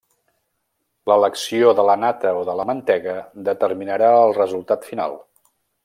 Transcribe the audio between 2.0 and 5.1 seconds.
nata o de la mantega determinarà el resultat